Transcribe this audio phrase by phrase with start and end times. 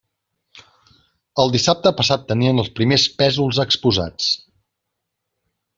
[1.43, 4.35] El dissabte passat tenien els primers pésols exposats.